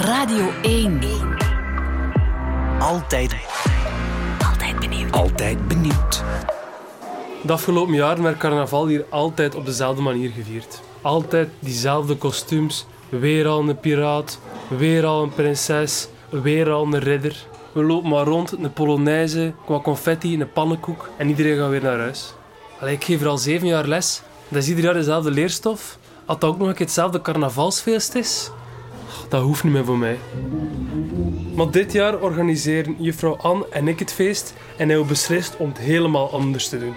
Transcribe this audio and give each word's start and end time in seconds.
Radio 0.00 0.50
1. 0.62 1.00
Altijd, 2.78 3.36
Altijd 4.48 4.78
benieuwd. 4.80 5.12
altijd 5.12 5.68
benieuwd. 5.68 6.22
De 7.42 7.52
afgelopen 7.52 7.94
jaren 7.94 8.22
werd 8.22 8.36
carnaval 8.36 8.86
hier 8.86 9.04
altijd 9.08 9.54
op 9.54 9.66
dezelfde 9.66 10.02
manier 10.02 10.30
gevierd. 10.30 10.80
Altijd 11.02 11.48
diezelfde 11.58 12.16
kostuums. 12.16 12.86
Weer 13.08 13.46
al 13.46 13.68
een 13.68 13.80
piraat, 13.80 14.38
weer 14.68 15.06
al 15.06 15.22
een 15.22 15.34
prinses, 15.34 16.08
weer 16.28 16.70
al 16.70 16.84
een 16.84 16.98
ridder. 16.98 17.46
We 17.72 17.82
lopen 17.82 18.08
maar 18.10 18.24
rond, 18.24 18.52
een 18.52 18.72
polonaise, 18.72 19.52
wat 19.66 19.82
confetti, 19.82 20.40
een 20.40 20.52
pannenkoek 20.52 21.08
en 21.16 21.28
iedereen 21.28 21.58
gaat 21.58 21.70
weer 21.70 21.82
naar 21.82 21.98
huis. 21.98 22.34
Allee, 22.80 22.94
ik 22.94 23.04
geef 23.04 23.20
er 23.20 23.28
al 23.28 23.38
zeven 23.38 23.66
jaar 23.66 23.86
les. 23.86 24.22
Dat 24.48 24.62
is 24.62 24.68
ieder 24.68 24.84
jaar 24.84 24.94
dezelfde 24.94 25.30
leerstof. 25.30 25.98
Als 26.24 26.38
dat 26.38 26.50
ook 26.50 26.58
nog 26.58 26.68
een 26.68 26.74
keer 26.74 26.86
hetzelfde 26.86 27.22
carnavalsfeest 27.22 28.14
is, 28.14 28.50
dat 29.28 29.42
hoeft 29.42 29.64
niet 29.64 29.72
meer 29.72 29.84
voor 29.84 29.98
mij. 29.98 30.18
Maar 31.54 31.70
dit 31.70 31.92
jaar 31.92 32.20
organiseren 32.20 32.96
juffrouw 32.98 33.36
Anne 33.36 33.66
en 33.70 33.88
ik 33.88 33.98
het 33.98 34.12
feest 34.12 34.54
en 34.76 34.88
hebben 34.88 35.06
we 35.06 35.12
beslist 35.12 35.56
om 35.56 35.68
het 35.68 35.78
helemaal 35.78 36.32
anders 36.32 36.68
te 36.68 36.78
doen. 36.78 36.94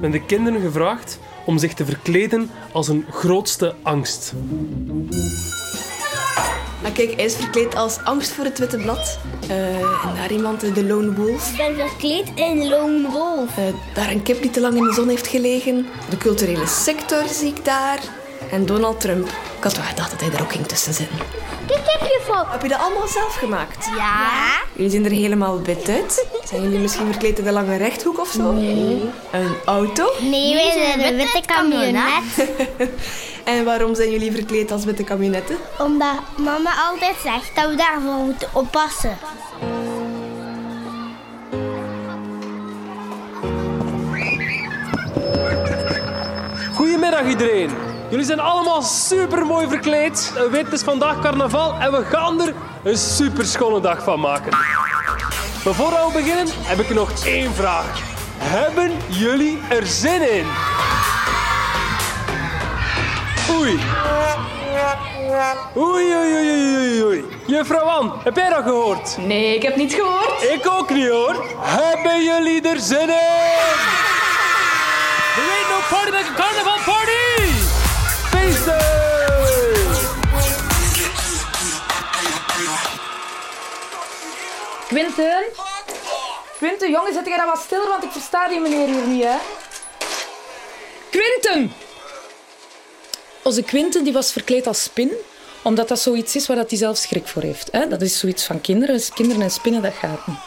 We 0.00 0.06
hebben 0.06 0.10
de 0.10 0.24
kinderen 0.26 0.60
gevraagd 0.60 1.18
om 1.44 1.58
zich 1.58 1.74
te 1.74 1.84
verkleden 1.84 2.50
als 2.72 2.88
een 2.88 3.04
grootste 3.10 3.74
angst. 3.82 4.34
Ah, 6.82 6.92
kijk, 6.94 7.14
hij 7.14 7.24
is 7.24 7.34
verkleed 7.34 7.74
als 7.74 7.98
angst 8.04 8.30
voor 8.30 8.44
het 8.44 8.58
witte 8.58 8.76
blad. 8.76 9.18
Eh, 9.48 9.80
en 10.06 10.14
daar 10.14 10.32
iemand, 10.32 10.62
eh, 10.62 10.74
de 10.74 10.84
lone 10.84 11.12
wolf. 11.14 11.50
Ik 11.50 11.56
ben 11.56 11.88
verkleed 11.88 12.32
in 12.34 12.68
Lone 12.68 13.10
Wolf. 13.10 13.58
Eh, 13.58 13.64
daar 13.94 14.10
een 14.10 14.22
kip 14.22 14.42
die 14.42 14.50
te 14.50 14.60
lang 14.60 14.76
in 14.76 14.84
de 14.84 14.92
zon 14.92 15.08
heeft 15.08 15.26
gelegen. 15.26 15.86
De 16.10 16.16
culturele 16.16 16.66
sector 16.66 17.24
zie 17.28 17.48
ik 17.48 17.64
daar. 17.64 18.19
En 18.50 18.66
Donald 18.66 19.00
Trump. 19.00 19.26
Ik 19.28 19.62
had 19.62 19.76
wel 19.76 19.84
gedacht 19.84 20.10
dat 20.10 20.20
hij 20.20 20.30
er 20.30 20.42
ook 20.42 20.52
ging 20.52 20.66
tussen 20.66 20.94
zitten. 20.94 21.18
Kijk, 21.66 21.80
heb 21.84 22.00
je 22.00 22.20
van. 22.26 22.44
Heb 22.48 22.62
je 22.62 22.68
dat 22.68 22.78
allemaal 22.78 23.08
zelf 23.08 23.34
gemaakt? 23.34 23.86
Ja. 23.96 24.28
Jullie 24.72 24.90
zien 24.90 25.04
er 25.04 25.10
helemaal 25.10 25.62
wit 25.62 25.88
uit. 25.88 26.26
Zijn 26.44 26.62
jullie 26.62 26.78
misschien 26.78 27.06
verkleed 27.06 27.38
in 27.38 27.44
de 27.44 27.52
lange 27.52 27.76
rechthoek 27.76 28.20
of 28.20 28.28
zo? 28.28 28.52
Nee. 28.52 29.10
Een 29.30 29.54
auto? 29.64 30.12
Nee, 30.20 30.54
wij 30.54 30.70
zijn 30.72 31.06
een 31.06 31.16
witte 31.16 31.40
camionet. 31.46 32.22
En 33.44 33.64
waarom 33.64 33.94
zijn 33.94 34.10
jullie 34.10 34.32
verkleed 34.32 34.72
als 34.72 34.84
witte 34.84 35.04
camionetten? 35.04 35.56
Omdat 35.78 36.14
mama 36.36 36.70
altijd 36.88 37.16
zegt 37.22 37.50
dat 37.54 37.70
we 37.70 37.74
daarvoor 37.76 38.24
moeten 38.24 38.48
oppassen. 38.52 39.18
Goedemiddag 46.74 47.26
iedereen. 47.26 47.89
Jullie 48.10 48.24
zijn 48.24 48.40
allemaal 48.40 48.82
super 48.82 49.46
mooi 49.46 49.68
verkleed. 49.68 50.32
Wit 50.50 50.72
is 50.72 50.82
vandaag 50.82 51.20
carnaval 51.20 51.74
en 51.80 51.92
we 51.92 52.04
gaan 52.04 52.40
er 52.40 52.54
een 52.82 52.96
super 52.98 53.44
schone 53.46 53.80
dag 53.80 54.02
van 54.02 54.20
maken. 54.20 54.50
Maar 55.64 55.74
voordat 55.74 56.06
we 56.06 56.12
beginnen 56.12 56.46
heb 56.48 56.78
ik 56.78 56.94
nog 56.94 57.24
één 57.24 57.54
vraag. 57.54 58.00
Hebben 58.38 58.92
jullie 59.08 59.58
er 59.68 59.86
zin 59.86 60.32
in? 60.32 60.46
Oei. 63.50 63.78
Oei, 65.76 66.14
oei, 66.16 66.34
oei, 66.34 66.76
oei, 66.76 67.04
oei. 67.04 67.24
Juffrouw 67.46 67.84
Ann, 67.84 68.12
heb 68.24 68.36
jij 68.36 68.48
dat 68.48 68.62
gehoord? 68.62 69.16
Nee, 69.18 69.54
ik 69.54 69.62
heb 69.62 69.76
niet 69.76 69.94
gehoord. 69.94 70.42
Ik 70.42 70.66
ook 70.70 70.90
niet 70.90 71.08
hoor. 71.08 71.44
Hebben 71.58 72.24
jullie 72.24 72.68
er 72.68 72.80
zin 72.80 73.08
in? 73.08 73.08
Er 75.38 75.46
ain't 75.56 75.68
no 75.68 75.78
party 75.90 76.10
like 76.10 76.30
a 76.30 76.34
carnival 76.34 76.89
Quinten? 84.90 85.44
Quinten, 86.56 86.90
jongen, 86.90 87.12
zet 87.12 87.26
jij 87.26 87.36
dan 87.36 87.46
wat 87.46 87.60
stiller, 87.60 87.88
want 87.88 88.04
ik 88.04 88.10
versta 88.10 88.48
die 88.48 88.60
meneer 88.60 88.86
hier 88.86 89.06
niet, 89.06 89.24
hè? 89.24 89.36
Quinten! 91.10 91.72
Onze 93.42 93.62
Quinten 93.62 94.04
die 94.04 94.12
was 94.12 94.32
verkleed 94.32 94.66
als 94.66 94.82
spin, 94.82 95.12
omdat 95.62 95.88
dat 95.88 95.98
zoiets 96.00 96.36
is 96.36 96.46
waar 96.46 96.56
dat 96.56 96.70
hij 96.70 96.78
zelf 96.78 96.96
schrik 96.96 97.26
voor 97.26 97.42
heeft. 97.42 97.68
Hè? 97.72 97.88
Dat 97.88 98.02
is 98.02 98.18
zoiets 98.18 98.44
van 98.44 98.60
kinderen. 98.60 99.00
Kinderen 99.14 99.42
en 99.42 99.50
spinnen, 99.50 99.82
dat 99.82 99.92
gaat 99.92 100.26
niet. 100.26 100.38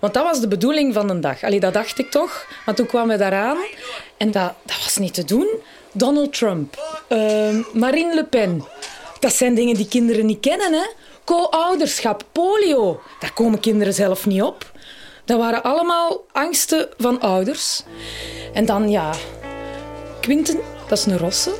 Want 0.00 0.14
dat 0.14 0.24
was 0.24 0.40
de 0.40 0.48
bedoeling 0.48 0.94
van 0.94 1.06
de 1.06 1.18
dag. 1.18 1.42
Allee, 1.42 1.60
dat 1.60 1.72
dacht 1.72 1.98
ik 1.98 2.10
toch. 2.10 2.46
Maar 2.66 2.74
toen 2.74 2.86
kwamen 2.86 3.08
we 3.08 3.16
daaraan 3.16 3.58
en 4.16 4.30
dat, 4.30 4.52
dat 4.62 4.82
was 4.84 4.96
niet 4.96 5.14
te 5.14 5.24
doen. 5.24 5.48
Donald 5.92 6.32
Trump, 6.32 7.00
ehm, 7.08 7.62
Marine 7.72 8.14
Le 8.14 8.24
Pen. 8.24 8.64
Dat 9.20 9.32
zijn 9.32 9.54
dingen 9.54 9.74
die 9.74 9.88
kinderen 9.88 10.26
niet 10.26 10.40
kennen. 10.40 10.72
Hè? 10.72 10.86
Co-ouderschap, 11.28 12.24
polio. 12.32 13.00
Daar 13.20 13.32
komen 13.32 13.60
kinderen 13.60 13.94
zelf 13.94 14.26
niet 14.26 14.42
op. 14.42 14.72
Dat 15.24 15.38
waren 15.38 15.62
allemaal 15.62 16.24
angsten 16.32 16.88
van 16.98 17.20
ouders. 17.20 17.82
En 18.52 18.66
dan, 18.66 18.90
ja, 18.90 19.14
Quinten, 20.20 20.60
dat 20.88 20.98
is 20.98 21.06
een 21.06 21.18
rosse. 21.18 21.54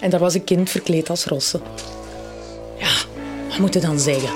En 0.00 0.10
daar 0.10 0.20
was 0.20 0.34
een 0.34 0.44
kind 0.44 0.70
verkleed 0.70 1.10
als 1.10 1.24
rosse. 1.24 1.60
Ja, 2.78 2.92
wat 3.48 3.58
moet 3.58 3.74
je 3.74 3.80
dan 3.80 3.98
zeggen? 3.98 4.34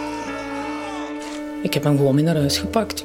Ik 1.62 1.74
heb 1.74 1.84
hem 1.84 1.96
gewoon 1.96 2.14
mee 2.14 2.24
naar 2.24 2.36
huis 2.36 2.58
gepakt. 2.58 3.04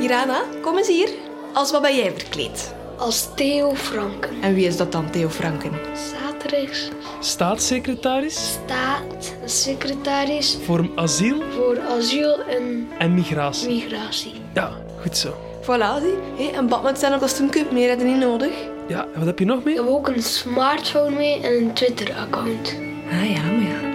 Irana, 0.00 0.42
kom 0.62 0.78
eens 0.78 0.88
hier. 0.88 1.08
Als 1.52 1.70
wat 1.70 1.82
ben 1.82 1.96
jij 1.96 2.12
verkleed? 2.16 2.74
Als 2.98 3.28
Theo 3.34 3.74
Franken. 3.74 4.30
En 4.42 4.54
wie 4.54 4.66
is 4.66 4.76
dat 4.76 4.92
dan, 4.92 5.10
Theo 5.10 5.28
Franken? 5.28 5.70
Zaterdags 6.12 6.88
Staatssecretaris 7.20 8.58
staatssecretaris 8.64 10.58
voor 10.64 10.90
asiel 10.94 11.42
voor 11.56 11.80
asiel 11.80 12.38
en 12.48 12.88
en 12.98 13.14
migratie. 13.14 13.68
migratie. 13.68 14.32
Ja, 14.54 14.70
goed 15.00 15.16
zo. 15.16 15.34
Voilà, 15.62 16.00
zie. 16.02 16.14
Hey, 16.46 16.58
een 16.58 16.68
bad 16.68 16.82
met 16.82 16.98
zijn 16.98 17.18
kostuumje, 17.18 17.64
meer 17.72 17.88
heb 17.88 17.98
je 17.98 18.04
niet 18.04 18.16
nodig. 18.18 18.52
Ja, 18.88 19.02
en 19.12 19.18
wat 19.18 19.26
heb 19.26 19.38
je 19.38 19.44
nog 19.44 19.58
Ik 19.58 19.64
mee? 19.64 19.74
heb 19.74 19.86
ook 19.86 20.08
een 20.08 20.22
smartphone 20.22 21.16
mee 21.16 21.40
en 21.40 21.56
een 21.56 21.72
Twitter-account. 21.72 22.76
Ah 23.10 23.30
ja, 23.30 23.42
maar 23.42 23.62
ja. 23.62 23.85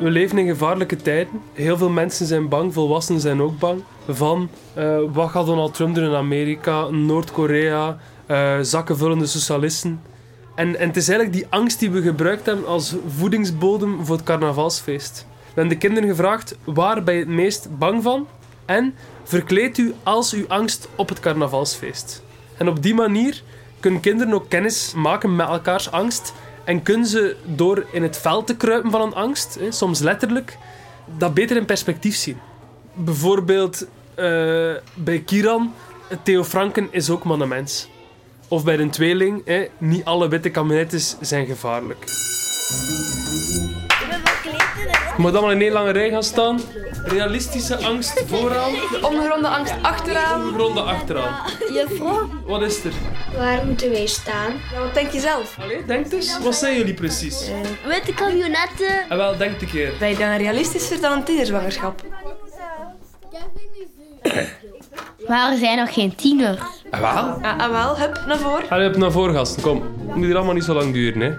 We 0.00 0.10
leven 0.10 0.38
in 0.38 0.46
gevaarlijke 0.46 0.96
tijden. 0.96 1.42
Heel 1.52 1.76
veel 1.76 1.88
mensen 1.88 2.26
zijn 2.26 2.48
bang, 2.48 2.72
volwassenen 2.72 3.20
zijn 3.20 3.42
ook 3.42 3.58
bang. 3.58 3.82
Van 4.08 4.48
eh, 4.74 4.98
wat 5.12 5.30
gaat 5.30 5.46
Donald 5.46 5.74
Trump 5.74 5.94
doen 5.94 6.04
in 6.04 6.14
Amerika, 6.14 6.88
Noord-Korea, 6.88 7.98
eh, 8.26 8.58
zakkenvullende 8.60 9.26
socialisten. 9.26 10.02
En, 10.54 10.78
en 10.78 10.86
het 10.86 10.96
is 10.96 11.08
eigenlijk 11.08 11.38
die 11.38 11.46
angst 11.50 11.78
die 11.78 11.90
we 11.90 12.02
gebruikt 12.02 12.46
hebben 12.46 12.66
als 12.66 12.94
voedingsbodem 13.16 14.04
voor 14.04 14.16
het 14.16 14.24
carnavalsfeest. 14.24 15.26
We 15.28 15.44
hebben 15.46 15.68
de 15.68 15.78
kinderen 15.78 16.08
gevraagd, 16.08 16.56
waar 16.64 17.02
ben 17.02 17.14
je 17.14 17.20
het 17.20 17.28
meest 17.28 17.78
bang 17.78 18.02
van? 18.02 18.26
En 18.64 18.94
verkleed 19.24 19.78
u 19.78 19.94
als 20.02 20.32
uw 20.32 20.44
angst 20.48 20.88
op 20.94 21.08
het 21.08 21.20
carnavalsfeest. 21.20 22.22
En 22.56 22.68
op 22.68 22.82
die 22.82 22.94
manier 22.94 23.42
kunnen 23.80 24.00
kinderen 24.00 24.34
ook 24.34 24.48
kennis 24.48 24.92
maken 24.96 25.36
met 25.36 25.48
elkaars 25.48 25.90
angst. 25.90 26.32
En 26.64 26.82
kunnen 26.82 27.06
ze 27.06 27.36
door 27.44 27.86
in 27.92 28.02
het 28.02 28.18
veld 28.18 28.46
te 28.46 28.56
kruipen 28.56 28.90
van 28.90 29.00
een 29.00 29.14
angst, 29.14 29.56
hè, 29.60 29.72
soms 29.72 30.00
letterlijk, 30.00 30.58
dat 31.18 31.34
beter 31.34 31.56
in 31.56 31.64
perspectief 31.64 32.16
zien. 32.16 32.38
Bijvoorbeeld 32.94 33.86
eh, 34.14 34.26
bij 34.94 35.22
Kiran, 35.24 35.74
Theo 36.22 36.44
Franken 36.44 36.88
is 36.90 37.10
ook 37.10 37.24
maar 37.24 37.40
een 37.40 37.48
mens. 37.48 37.88
Of 38.48 38.64
bij 38.64 38.78
een 38.78 38.90
tweeling, 38.90 39.42
hè, 39.44 39.66
niet 39.78 40.04
alle 40.04 40.28
witte 40.28 40.50
kabinettes 40.50 41.16
zijn 41.20 41.46
gevaarlijk. 41.46 42.04
Je 45.16 45.26
moet 45.26 45.32
allemaal 45.32 45.50
in 45.50 45.60
één 45.60 45.72
lange 45.72 45.90
rij 45.90 46.10
gaan 46.10 46.22
staan. 46.22 46.60
Realistische 47.04 47.76
angst 47.76 48.22
vooraan, 48.26 48.72
Ongeronde 49.02 49.48
angst 49.48 49.74
achteraan. 49.82 50.56
ronde 50.56 50.80
achteraan. 50.80 51.34
Juffrouw? 51.72 52.28
Wat 52.46 52.62
is 52.62 52.84
er? 52.84 52.92
Waar 53.38 53.66
moeten 53.66 53.90
wij 53.90 54.06
staan? 54.06 54.52
Ja, 54.72 54.80
wat 54.80 54.94
denk 54.94 55.10
je 55.10 55.20
zelf? 55.20 55.56
Allee, 55.60 55.84
denk 55.84 56.12
eens. 56.12 56.38
Wat 56.42 56.54
zijn 56.54 56.76
jullie 56.76 56.94
precies? 56.94 57.50
Witte 57.86 58.12
camionetten. 58.14 59.08
En 59.08 59.16
wel, 59.16 59.36
denk 59.36 59.60
een 59.60 59.68
keer. 59.70 59.92
Ben 59.98 60.08
je 60.08 60.16
dan 60.16 60.36
realistischer 60.36 61.00
dan 61.00 61.12
een 61.12 61.24
tienerzwangerschap? 61.24 62.02
Maar 65.28 65.52
er 65.52 65.58
zijn 65.58 65.78
nog 65.78 65.94
geen 65.94 66.14
tieners. 66.14 66.60
En 66.90 67.00
wel? 67.00 67.10
Ah, 67.10 67.58
ah 67.58 67.70
wel, 67.70 67.98
hup, 67.98 68.22
naar 68.26 68.38
voren. 68.38 68.68
Allee, 68.70 68.88
op 68.88 68.96
naar 68.96 69.12
voren, 69.12 69.34
gasten. 69.34 69.62
Kom. 69.62 69.82
Het 70.06 70.14
moet 70.16 70.24
hier 70.24 70.36
allemaal 70.36 70.54
niet 70.54 70.64
zo 70.64 70.74
lang 70.74 70.92
duren, 70.92 71.20
hè. 71.20 71.32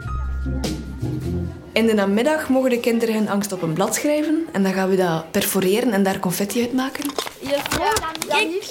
In 1.73 1.85
de 1.85 1.93
namiddag 1.93 2.49
mogen 2.49 2.69
de 2.69 2.79
kinderen 2.79 3.15
hun 3.15 3.29
angst 3.29 3.51
op 3.51 3.61
een 3.61 3.73
blad 3.73 3.95
schrijven. 3.95 4.47
En 4.51 4.63
dan 4.63 4.73
gaan 4.73 4.89
we 4.89 4.95
dat 4.95 5.31
perforeren 5.31 5.91
en 5.91 6.03
daar 6.03 6.19
confetti 6.19 6.61
uit 6.61 6.73
maken. 6.73 7.03
Kijk. 8.27 8.61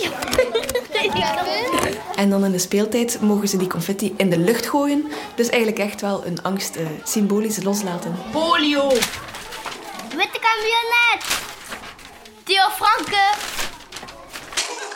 En 2.16 2.30
dan 2.30 2.44
in 2.44 2.52
de 2.52 2.58
speeltijd 2.58 3.20
mogen 3.20 3.48
ze 3.48 3.56
die 3.56 3.68
confetti 3.68 4.14
in 4.16 4.30
de 4.30 4.38
lucht 4.38 4.66
gooien. 4.66 5.04
Dus 5.34 5.48
eigenlijk 5.48 5.82
echt 5.82 6.00
wel 6.00 6.26
een 6.26 6.42
angst 6.42 6.76
eh, 6.76 6.86
symbolisch 7.04 7.62
loslaten. 7.62 8.14
Polio! 8.32 8.88
Witte 10.16 10.38
camionet. 10.40 11.24
Theo 12.44 12.68
Franke. 12.70 13.34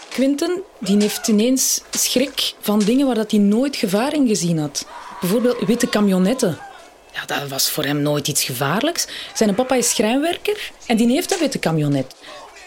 Quinten 0.09 0.63
die 0.79 1.01
heeft 1.01 1.29
ineens 1.29 1.83
schrik 1.91 2.55
van 2.61 2.79
dingen 2.79 3.07
waar 3.07 3.15
dat 3.15 3.31
hij 3.31 3.41
nooit 3.41 3.77
gevaar 3.77 4.15
in 4.15 4.27
gezien 4.27 4.59
had. 4.59 4.87
Bijvoorbeeld 5.21 5.59
witte 5.67 5.89
camionetten. 5.89 6.59
Ja, 7.15 7.25
dat 7.27 7.49
was 7.49 7.71
voor 7.71 7.85
hem 7.85 8.03
nooit 8.03 8.29
iets 8.29 8.45
gevaarlijks. 8.45 9.07
Zijn 9.35 9.55
papa 9.55 9.75
is 9.75 9.91
schrijnwerker 9.91 10.71
en 10.87 10.97
die 10.97 11.09
heeft 11.09 11.33
een 11.33 11.39
witte 11.39 11.59
camionet. 11.59 12.15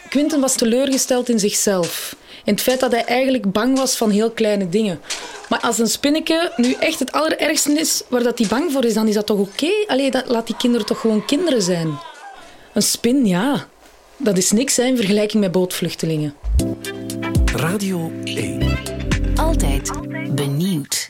Quinten 0.08 0.40
was 0.40 0.54
teleurgesteld 0.54 1.28
in 1.28 1.38
zichzelf. 1.38 2.16
In 2.44 2.52
het 2.54 2.62
feit 2.62 2.80
dat 2.80 2.92
hij 2.92 3.04
eigenlijk 3.04 3.52
bang 3.52 3.78
was 3.78 3.96
van 3.96 4.10
heel 4.10 4.30
kleine 4.30 4.68
dingen. 4.68 5.00
Maar 5.48 5.60
als 5.60 5.78
een 5.78 5.88
spinneke 5.88 6.52
nu 6.56 6.72
echt 6.72 6.98
het 6.98 7.12
allerergste 7.12 7.72
is 7.72 8.02
waar 8.08 8.22
dat 8.22 8.38
hij 8.38 8.48
bang 8.48 8.72
voor 8.72 8.84
is, 8.84 8.94
dan 8.94 9.08
is 9.08 9.14
dat 9.14 9.26
toch 9.26 9.38
oké? 9.38 9.64
Okay? 9.64 9.84
Allee, 9.86 10.10
dat, 10.10 10.28
laat 10.28 10.46
die 10.46 10.56
kinderen 10.56 10.86
toch 10.86 11.00
gewoon 11.00 11.24
kinderen 11.24 11.62
zijn. 11.62 11.98
Een 12.74 12.82
spin, 12.82 13.26
ja. 13.26 13.66
Dat 14.16 14.36
is 14.36 14.50
niks 14.50 14.76
hè, 14.76 14.84
in 14.84 14.96
vergelijking 14.96 15.42
met 15.42 15.52
bootvluchtelingen. 15.52 16.34
Radio 17.54 18.12
1. 18.24 18.78
Altijd 19.36 19.90
benieuwd. 20.34 21.06